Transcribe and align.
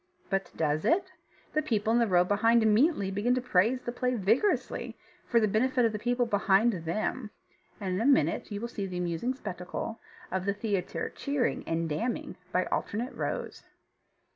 But 0.31 0.49
does 0.57 0.83
it? 0.83 1.11
The 1.53 1.61
people 1.61 1.93
in 1.93 1.99
the 1.99 2.07
row 2.07 2.23
behind 2.23 2.63
immediately 2.63 3.11
begin 3.11 3.35
to 3.35 3.39
praise 3.39 3.81
the 3.83 3.91
play 3.91 4.15
vigorously, 4.15 4.97
for 5.27 5.39
the 5.39 5.47
benefit 5.47 5.85
of 5.85 5.91
the 5.91 5.99
people 5.99 6.25
behind 6.25 6.73
them; 6.73 7.29
and 7.79 7.93
in 7.93 8.01
a 8.01 8.05
minute 8.07 8.51
you 8.51 8.67
see 8.67 8.87
the 8.87 8.97
amusing 8.97 9.35
spectacle 9.35 9.99
of 10.31 10.45
the 10.45 10.55
theatre 10.55 11.11
cheering 11.15 11.63
and 11.67 11.87
damning 11.87 12.35
by 12.51 12.65
alternate 12.65 13.13
rows. 13.13 13.61